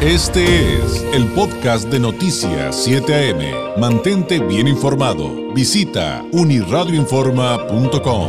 [0.00, 3.80] Este es el podcast de Noticias 7 AM.
[3.80, 5.52] Mantente bien informado.
[5.52, 8.28] Visita uniradioinforma.com.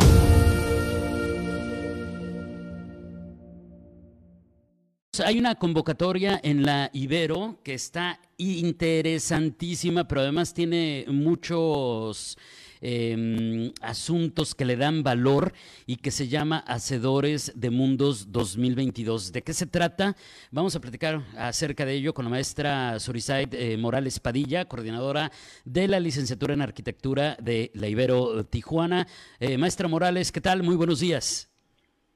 [5.23, 12.35] Hay una convocatoria en la Ibero que está interesantísima, pero además tiene muchos
[12.81, 15.53] eh, asuntos que le dan valor
[15.85, 19.31] y que se llama Hacedores de Mundos 2022.
[19.31, 20.15] ¿De qué se trata?
[20.51, 25.31] Vamos a platicar acerca de ello con la maestra Sorisaid eh, Morales Padilla, coordinadora
[25.65, 29.07] de la licenciatura en arquitectura de la Ibero Tijuana.
[29.39, 30.63] Eh, maestra Morales, ¿qué tal?
[30.63, 31.49] Muy buenos días.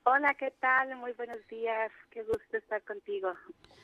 [0.06, 0.96] Hola, ¿qué tal?
[0.98, 1.92] Muy buenos días.
[2.12, 3.34] Qué gusto estar contigo.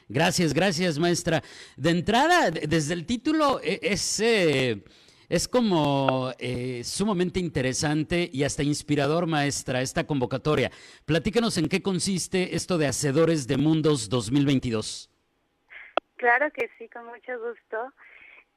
[0.09, 1.41] Gracias, gracias, maestra.
[1.77, 4.19] De entrada, desde el título e, es...
[4.19, 4.83] Eh,
[5.29, 10.71] es como eh, sumamente interesante y hasta inspirador, maestra, esta convocatoria.
[11.05, 15.09] Platícanos en qué consiste esto de Hacedores de Mundos 2022.
[16.15, 17.93] Claro que sí, con mucho gusto.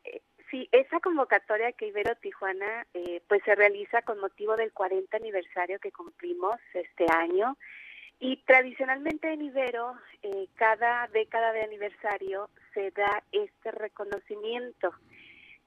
[0.05, 5.15] Eh, sí, esa convocatoria que Ibero Tijuana eh, pues se realiza con motivo del 40
[5.15, 7.59] aniversario que cumplimos este año.
[8.19, 9.95] Y tradicionalmente en Ibero,
[10.55, 14.95] cada década de aniversario se da este reconocimiento.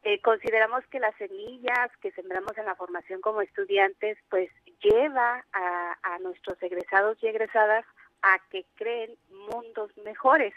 [0.08, 5.98] Eh, consideramos que las semillas que sembramos en la formación como estudiantes, pues lleva a,
[6.04, 7.84] a nuestros egresados y egresadas
[8.22, 9.18] a que creen
[9.50, 10.54] mundos mejores.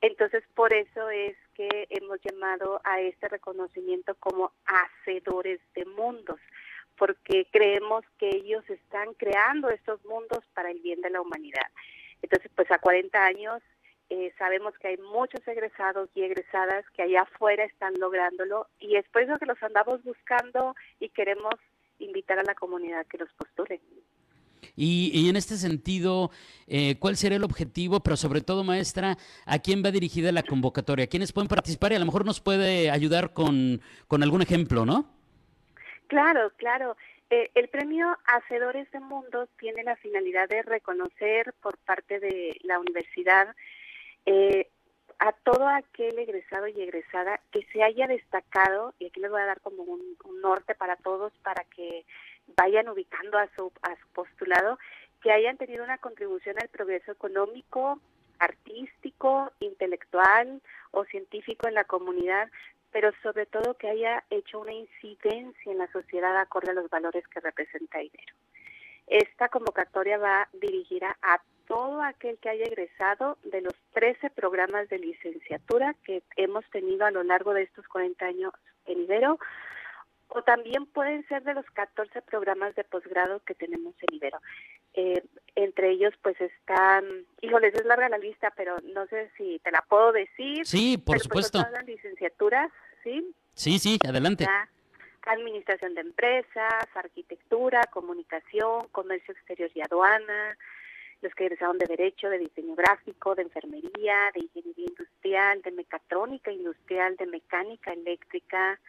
[0.00, 6.40] Entonces, por eso es que hemos llamado a este reconocimiento como hacedores de mundos,
[6.96, 11.66] porque creemos que ellos están creando estos mundos para el bien de la humanidad.
[12.22, 13.62] Entonces, pues a 40 años
[14.10, 19.08] eh, sabemos que hay muchos egresados y egresadas que allá afuera están lográndolo y es
[19.08, 21.54] por eso que los andamos buscando y queremos
[22.00, 23.80] invitar a la comunidad que los postule.
[24.76, 26.30] Y, en este sentido,
[26.66, 28.00] eh, ¿cuál será el objetivo?
[28.00, 29.16] Pero sobre todo, maestra,
[29.46, 31.06] ¿a quién va dirigida la convocatoria?
[31.06, 31.92] ¿Quiénes pueden participar?
[31.92, 35.06] Y a lo mejor nos puede ayudar con, con algún ejemplo, ¿no?
[36.08, 36.96] Claro, claro.
[37.30, 42.80] Eh, el premio Hacedores de Mundos tiene la finalidad de reconocer por parte de la
[42.80, 43.54] universidad
[44.32, 44.68] eh,
[45.18, 49.46] a todo aquel egresado y egresada que se haya destacado, y aquí les voy a
[49.46, 52.06] dar como un, norte para todos para que
[52.56, 54.78] vayan ubicando a su, a su postulado,
[55.20, 58.00] que hayan tenido una contribución al progreso económico,
[58.38, 62.48] artístico, intelectual o científico en la comunidad,
[62.92, 67.26] pero sobre todo que haya hecho una incidencia en la sociedad acorde a los valores
[67.26, 68.34] que representa Ibero.
[69.08, 74.98] Esta convocatoria va dirigida a todo aquel que haya egresado de los 13 programas de
[74.98, 78.52] licenciatura que hemos tenido a lo largo de estos 40 años
[78.86, 79.38] en Ibero,
[80.26, 84.40] o también pueden ser de los 14 programas de posgrado que tenemos en Ibero.
[84.94, 85.22] Eh,
[85.54, 87.04] entre ellos, pues están,
[87.40, 90.66] híjoles, es larga la lista, pero no sé si te la puedo decir.
[90.66, 91.60] Sí, por pues, supuesto.
[91.60, 92.72] Pues, las licenciaturas,
[93.04, 93.32] ¿sí?
[93.54, 94.44] Sí, sí, adelante.
[95.24, 100.56] administración de empresas, arquitectura, comunicación, comercio exterior y aduana,
[101.22, 106.50] los que egresaron de Derecho, de Diseño Gráfico, de Enfermería, de Ingeniería Industrial, de Mecatrónica
[106.50, 108.80] Industrial, de Mecánica Eléctrica,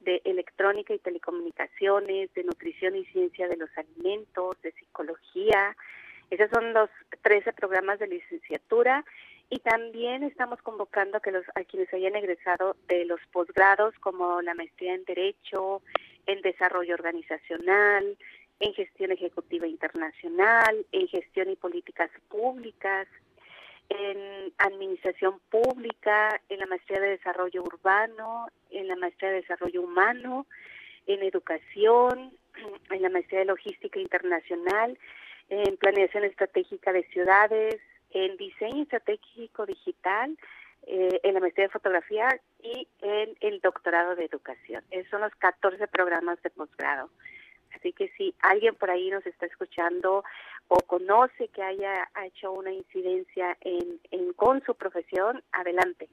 [0.00, 5.76] de Electrónica y Telecomunicaciones, de Nutrición y Ciencia de los Alimentos, de Psicología.
[6.30, 6.90] Esos son los
[7.22, 9.04] 13 programas de licenciatura
[9.50, 14.40] y también estamos convocando a, que los, a quienes hayan egresado de los posgrados como
[14.42, 15.82] la maestría en Derecho,
[16.26, 18.16] en Desarrollo Organizacional,
[18.60, 23.08] en gestión ejecutiva internacional, en gestión y políticas públicas,
[23.88, 30.46] en administración pública, en la maestría de desarrollo urbano, en la maestría de desarrollo humano,
[31.06, 32.32] en educación,
[32.90, 34.96] en la maestría de logística internacional,
[35.48, 37.80] en planeación estratégica de ciudades,
[38.12, 40.36] en diseño estratégico digital,
[40.86, 44.84] eh, en la maestría de fotografía y en el doctorado de educación.
[44.90, 47.10] Esos son los 14 programas de posgrado.
[47.80, 50.22] Así que si alguien por ahí nos está escuchando
[50.68, 56.08] o conoce que haya hecho una incidencia en, en con su profesión, adelante,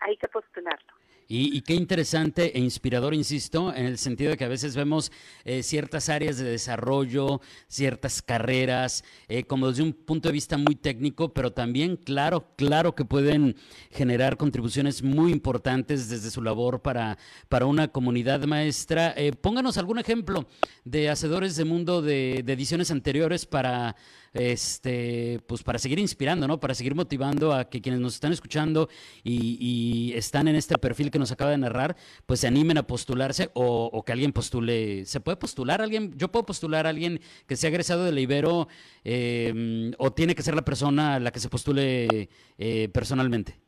[0.00, 1.01] hay que postularlo.
[1.34, 5.10] Y, qué interesante e inspirador, insisto, en el sentido de que a veces vemos
[5.46, 10.74] eh, ciertas áreas de desarrollo, ciertas carreras, eh, como desde un punto de vista muy
[10.74, 13.56] técnico, pero también, claro, claro que pueden
[13.90, 17.16] generar contribuciones muy importantes desde su labor para,
[17.48, 19.14] para una comunidad maestra.
[19.16, 20.46] Eh, pónganos algún ejemplo
[20.84, 23.96] de hacedores de mundo de, de ediciones anteriores para
[24.32, 26.58] este, pues para seguir inspirando, ¿no?
[26.60, 28.88] Para seguir motivando a que quienes nos están escuchando
[29.22, 31.96] y, están en este perfil que nos acaba de narrar,
[32.26, 35.04] pues se animen a postularse o, que alguien postule.
[35.06, 36.12] ¿Se puede postular alguien?
[36.16, 38.68] Yo puedo postular a alguien que sea egresado de la Ibero
[39.04, 43.58] eh, o tiene que ser la persona la que se postule eh, personalmente.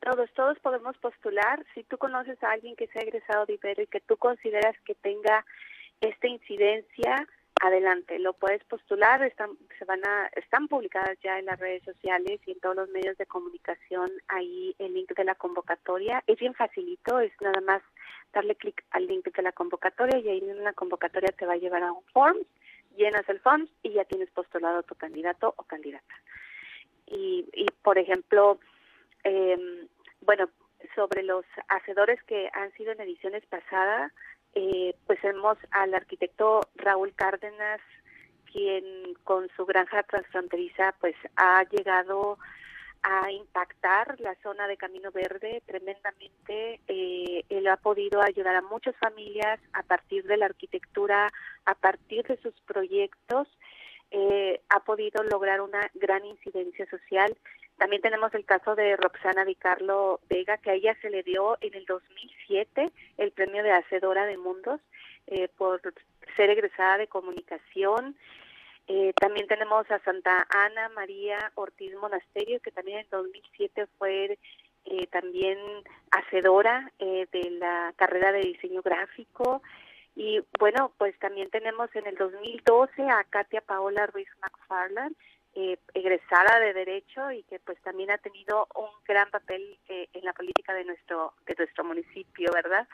[0.00, 1.64] Todos, todos podemos postular.
[1.74, 4.74] Si tú conoces a alguien que se ha egresado de Ibero y que tú consideras
[4.84, 5.44] que tenga
[6.00, 7.28] esta incidencia,
[7.60, 12.40] adelante, lo puedes postular, están, se van a, están publicadas ya en las redes sociales
[12.46, 16.22] y en todos los medios de comunicación ahí el link de la convocatoria.
[16.26, 17.82] Es bien facilito, es nada más
[18.32, 21.58] darle clic al link de la convocatoria y ahí en la convocatoria te va a
[21.58, 22.38] llevar a un form,
[22.96, 26.14] llenas el form y ya tienes postulado tu candidato o candidata.
[27.06, 28.58] Y, y por ejemplo,
[29.24, 29.86] eh,
[30.22, 30.48] bueno,
[30.94, 34.12] sobre los hacedores que han sido en ediciones pasadas,
[34.54, 37.80] eh, pues hemos al arquitecto Raúl Cárdenas,
[38.50, 38.84] quien
[39.24, 42.38] con su granja transfronteriza pues ha llegado
[43.02, 46.80] a impactar la zona de Camino Verde tremendamente.
[46.86, 51.28] Eh, él ha podido ayudar a muchas familias a partir de la arquitectura,
[51.64, 53.48] a partir de sus proyectos,
[54.10, 57.34] eh, ha podido lograr una gran incidencia social
[57.82, 61.74] también tenemos el caso de Roxana Vicarlo Vega, que a ella se le dio en
[61.74, 64.80] el 2007 el premio de Hacedora de Mundos
[65.26, 65.80] eh, por
[66.36, 68.16] ser egresada de comunicación.
[68.86, 74.38] Eh, también tenemos a Santa Ana María Ortiz Monasterio, que también en el 2007 fue
[74.84, 75.58] eh, también
[76.12, 79.60] hacedora de la carrera de diseño gráfico.
[80.14, 85.16] Y bueno, pues también tenemos en el 2012 a Katia Paola Ruiz McFarland,
[85.54, 90.24] eh, egresada de derecho y que pues también ha tenido un gran papel eh, en
[90.24, 92.88] la política de nuestro de nuestro municipio, ¿verdad?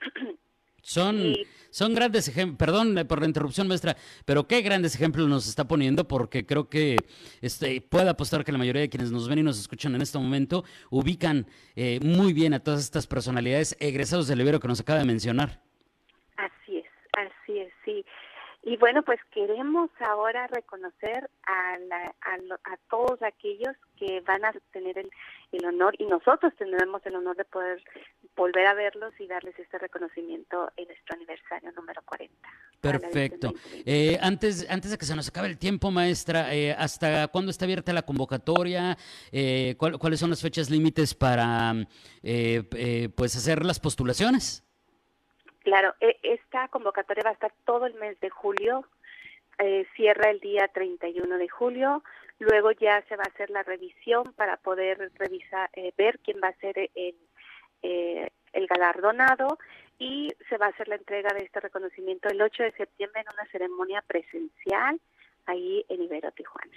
[0.84, 1.34] Son,
[1.70, 3.96] son grandes ejemplos, perdón por la interrupción maestra,
[4.26, 6.98] pero qué grandes ejemplos nos está poniendo porque creo que
[7.40, 10.18] este, puede apostar que la mayoría de quienes nos ven y nos escuchan en este
[10.18, 14.98] momento ubican eh, muy bien a todas estas personalidades egresados del Ibero que nos acaba
[14.98, 15.62] de mencionar.
[16.36, 18.04] Así es, así es, sí.
[18.66, 25.10] Y bueno, pues queremos ahora reconocer a, a, todos aquellos que van a tener el,
[25.52, 27.82] el, honor y nosotros tendremos el honor de poder
[28.34, 32.34] volver a verlos y darles este reconocimiento en nuestro aniversario número 40.
[32.80, 33.52] Perfecto.
[33.84, 37.66] Eh, antes, antes de que se nos acabe el tiempo, maestra, eh, ¿hasta cuándo está
[37.66, 38.96] abierta la convocatoria?
[39.30, 41.74] Eh, ¿Cuáles son las fechas límites para
[43.14, 44.63] pues hacer las postulaciones?
[45.64, 48.86] Claro, e, esta convocatoria va a estar todo el mes de julio,
[49.58, 52.04] eh, cierra el día 31 de julio,
[52.38, 56.48] luego ya se va a hacer la revisión para poder revisar, eh, ver quién va
[56.48, 57.16] a ser el,
[57.82, 59.58] eh, el galardonado
[59.98, 63.32] y se va a hacer la entrega de este reconocimiento el 8 de septiembre en
[63.32, 65.00] una ceremonia presencial
[65.46, 66.72] ahí en Ibero Tijuana.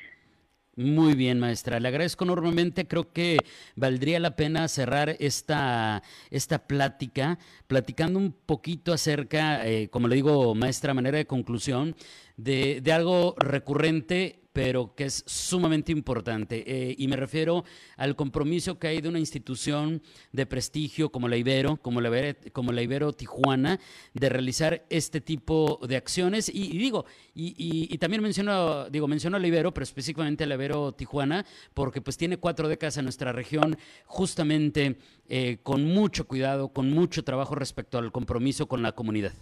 [0.77, 1.79] Muy bien, maestra.
[1.79, 2.87] Le agradezco enormemente.
[2.87, 3.39] Creo que
[3.75, 10.53] valdría la pena cerrar esta, esta plática platicando un poquito acerca, eh, como le digo,
[10.53, 11.95] maestra, manera de conclusión,
[12.37, 16.63] de, de algo recurrente pero que es sumamente importante.
[16.65, 17.63] Eh, y me refiero
[17.95, 20.01] al compromiso que hay de una institución
[20.31, 23.79] de prestigio como la Ibero, como la Ibero, Tijuana,
[24.15, 26.49] de realizar este tipo de acciones.
[26.49, 27.05] Y, digo,
[27.35, 31.45] y, también menciono, digo, menciono a la Ibero, pero específicamente a la Ibero Tijuana,
[31.75, 33.77] porque pues tiene cuatro décadas en nuestra región,
[34.07, 34.97] justamente
[35.29, 39.33] eh, con mucho cuidado, con mucho trabajo respecto al compromiso con la comunidad.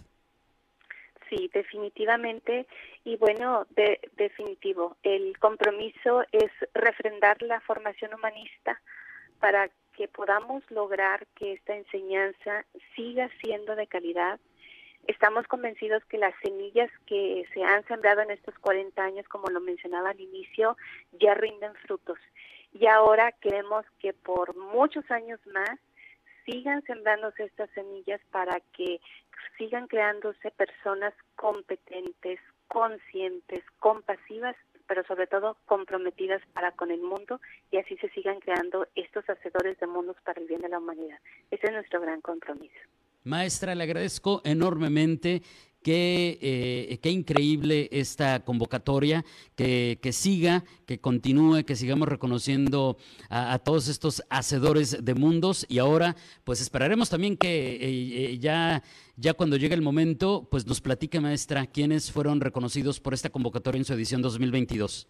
[1.36, 2.66] Sí, definitivamente.
[3.04, 8.80] Y bueno, de, definitivo, el compromiso es refrendar la formación humanista
[9.38, 12.64] para que podamos lograr que esta enseñanza
[12.94, 14.40] siga siendo de calidad.
[15.06, 19.60] Estamos convencidos que las semillas que se han sembrado en estos 40 años, como lo
[19.60, 20.76] mencionaba al inicio,
[21.12, 22.18] ya rinden frutos.
[22.72, 25.78] Y ahora queremos que por muchos años más
[26.46, 29.00] sigan sembrándose estas semillas para que
[29.58, 37.78] sigan creándose personas competentes, conscientes, compasivas, pero sobre todo comprometidas para con el mundo y
[37.78, 41.18] así se sigan creando estos hacedores de mundos para el bien de la humanidad.
[41.50, 42.78] Ese es nuestro gran compromiso.
[43.24, 45.42] Maestra, le agradezco enormemente
[45.86, 49.24] Qué, eh, qué, increíble esta convocatoria,
[49.54, 52.96] que, que, siga, que continúe, que sigamos reconociendo
[53.30, 58.82] a, todos estos hacedores de mundos y ahora pues esperaremos también que eh, eh, ya,
[59.16, 63.78] ya cuando llegue el momento pues nos platique maestra quiénes fueron reconocidos por esta convocatoria
[63.78, 65.06] en su edición 2022.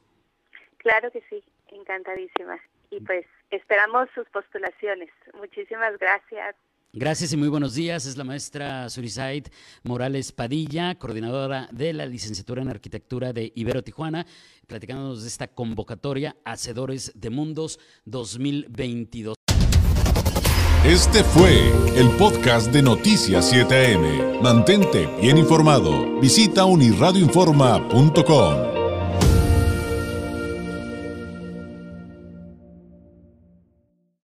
[0.77, 2.61] Claro que sí, encantadísima.
[2.91, 5.09] Y pues esperamos sus postulaciones.
[5.39, 6.55] Muchísimas gracias.
[6.99, 8.07] Gracias y muy buenos días.
[8.07, 9.49] Es la maestra Surisaid
[9.83, 14.27] Morales Padilla, coordinadora de la licenciatura en arquitectura de Ibero Tijuana,
[14.67, 19.35] platicándonos de esta convocatoria Hacedores de Mundos 2022.
[20.87, 24.41] Este fue el podcast de Noticias 7am.
[24.41, 26.19] Mantente bien informado.
[26.19, 28.76] Visita unirradioinforma.com.